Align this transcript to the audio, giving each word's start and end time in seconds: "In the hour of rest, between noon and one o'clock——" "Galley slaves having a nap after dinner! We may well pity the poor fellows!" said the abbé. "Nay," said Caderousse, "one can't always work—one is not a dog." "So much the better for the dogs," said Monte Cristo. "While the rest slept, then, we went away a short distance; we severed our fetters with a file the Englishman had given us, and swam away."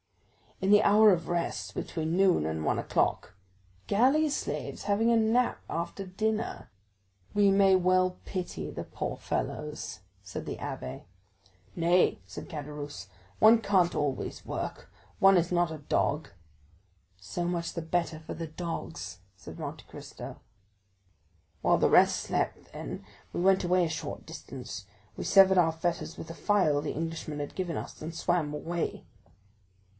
"In 0.61 0.69
the 0.71 0.81
hour 0.83 1.11
of 1.11 1.27
rest, 1.27 1.75
between 1.75 2.17
noon 2.17 2.45
and 2.45 2.63
one 2.65 2.79
o'clock——" 2.79 3.33
"Galley 3.87 4.29
slaves 4.29 4.83
having 4.83 5.11
a 5.11 5.15
nap 5.15 5.59
after 5.69 6.05
dinner! 6.05 6.69
We 7.35 7.49
may 7.51 7.75
well 7.75 8.17
pity 8.25 8.69
the 8.71 8.83
poor 8.83 9.17
fellows!" 9.17 9.99
said 10.23 10.45
the 10.47 10.57
abbé. 10.57 11.03
"Nay," 11.75 12.19
said 12.27 12.49
Caderousse, 12.49 13.07
"one 13.37 13.59
can't 13.59 13.95
always 13.95 14.45
work—one 14.45 15.37
is 15.37 15.51
not 15.51 15.71
a 15.71 15.79
dog." 15.79 16.29
"So 17.19 17.45
much 17.45 17.73
the 17.73 17.81
better 17.81 18.19
for 18.19 18.33
the 18.35 18.47
dogs," 18.47 19.19
said 19.35 19.59
Monte 19.59 19.85
Cristo. 19.87 20.37
"While 21.63 21.77
the 21.79 21.89
rest 21.89 22.19
slept, 22.19 22.71
then, 22.71 23.03
we 23.33 23.41
went 23.41 23.63
away 23.63 23.85
a 23.85 23.89
short 23.89 24.25
distance; 24.27 24.85
we 25.15 25.23
severed 25.23 25.59
our 25.59 25.71
fetters 25.71 26.17
with 26.17 26.29
a 26.31 26.35
file 26.35 26.81
the 26.81 26.93
Englishman 26.93 27.39
had 27.39 27.55
given 27.55 27.77
us, 27.77 27.99
and 28.01 28.13
swam 28.13 28.51
away." 28.53 29.05